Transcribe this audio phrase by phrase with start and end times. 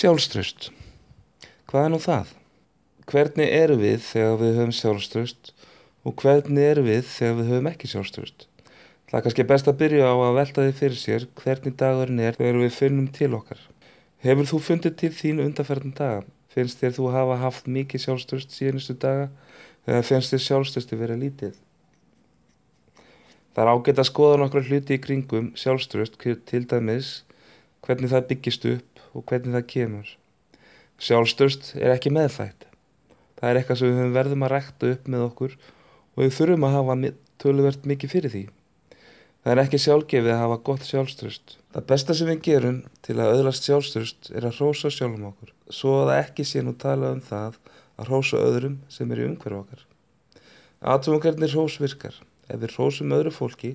[0.00, 0.70] Sjálfströst.
[1.68, 2.28] Hvað er nú það?
[3.10, 5.50] Hvernig eru við þegar við höfum sjálfströst
[6.08, 8.46] og hvernig eru við þegar við höfum ekki sjálfströst?
[9.10, 12.38] Það er kannski best að byrja á að velta því fyrir sér hvernig dagurinn er
[12.38, 13.60] þegar við finnum til okkar.
[14.24, 16.24] Hefur þú fundið til þín undanferðin daga?
[16.48, 19.28] Finnst þér þú hafa haft mikið sjálfströst síðanustu daga
[19.84, 21.58] eða finnst þér sjálfströsti vera lítið?
[23.52, 27.18] Það er ágætt að skoða nokkru hluti í kringum sjálfströst til dæmis
[27.84, 30.14] hvernig það byggist upp og hvernig það kemur.
[31.00, 32.66] Sjálfstörst er ekki meðfætt.
[33.40, 36.74] Það er eitthvað sem við verðum að rækta upp með okkur og við þurfum að
[36.76, 36.96] hafa
[37.40, 38.42] töluvert mikið fyrir því.
[39.40, 41.54] Það er ekki sjálfgefið að hafa gott sjálfstörst.
[41.72, 45.54] Það besta sem við gerum til að öðlast sjálfstörst er að hrósa sjálfum okkur.
[45.72, 47.56] Svo að það ekki sé nú tala um það
[47.96, 49.86] að hrósa öðrum sem er í umhverf okkar.
[50.80, 52.20] Aðtum hvernig hrós virkar.
[52.52, 53.74] Ef við hrósum öðru fólki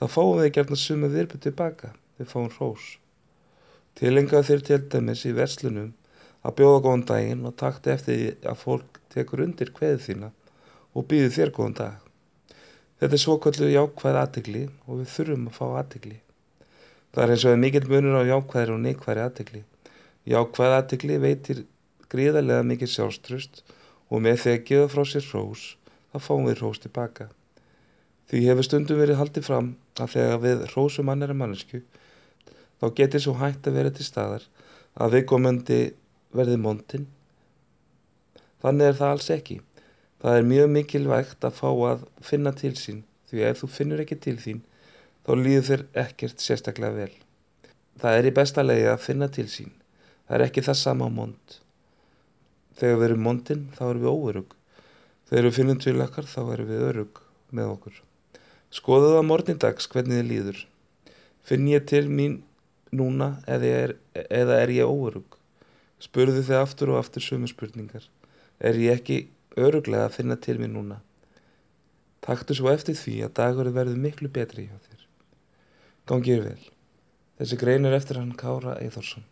[0.00, 1.92] þá fáum við gerna suma virpu tilbaka.
[2.16, 2.94] Við fáum hrós.
[3.94, 5.92] Tilengað þér til dæmis í verslunum
[6.44, 10.30] að bjóða góðan daginn og takta eftir því að fólk tekur undir kveðið þína
[10.94, 11.94] og býður þér góðan dag.
[12.98, 16.18] Þetta er svokvöldu jákvæð aðtegli og við þurfum að fá aðtegli.
[17.14, 19.62] Það er eins og mikill munur á jákvæðir og neikvæðir aðtegli.
[20.34, 21.64] Jákvæð aðtegli veitir
[22.10, 23.62] gríðarlega mikið sjálfströst
[24.10, 25.64] og með því að gefa frá sér hrós,
[26.10, 27.28] þá fáum við hrós tilbaka.
[28.30, 31.82] Því hefur stundum verið haldið fram að þegar við hrósum annara mannesku
[32.84, 34.42] þá getur svo hægt að vera til staðar
[35.00, 35.78] að viðkomandi
[36.36, 37.06] verði móntinn.
[38.60, 39.56] Þannig er það alls ekki.
[40.20, 44.20] Það er mjög mikilvægt að fá að finna til sín því ef þú finnur ekki
[44.20, 44.60] til þín
[45.24, 47.10] þá líður þér ekkert sérstaklega vel.
[48.00, 49.72] Það er í besta leiði að finna til sín.
[50.28, 51.58] Það er ekki það sama á mónt.
[52.76, 54.56] Þegar við erum móntinn þá erum við óörug.
[55.30, 58.00] Þegar við finnum til okkar þá erum við örug með okkur.
[58.74, 60.66] Skoðu það mornindags hvernig þið líður.
[61.44, 62.42] Finn ég til mín
[62.94, 63.94] núna eða er,
[64.28, 65.38] eða er ég óörug?
[66.02, 68.06] Spurðu þið aftur og aftur sömu spurningar.
[68.60, 69.18] Er ég ekki
[69.58, 71.00] öruglega að finna til mér núna?
[72.24, 75.04] Taktu svo eftir því að dagurinn verður miklu betri hjá þér.
[76.08, 76.64] Gangið vel.
[77.40, 79.26] Þessi grein er eftir hann Kára Eithórsson.